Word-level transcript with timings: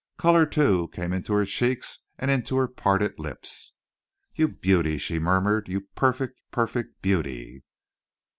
Color, 0.17 0.47
too, 0.47 0.87
came 0.87 1.13
into 1.13 1.31
her 1.33 1.45
cheeks 1.45 1.99
and 2.17 2.31
into 2.31 2.55
her 2.57 2.67
parted 2.67 3.19
lips. 3.19 3.73
"You 4.33 4.47
beauty!" 4.47 4.97
she 4.97 5.19
murmured. 5.19 5.69
"You 5.69 5.81
perfect, 5.93 6.39
perfect 6.49 7.03
beauty!" 7.03 7.61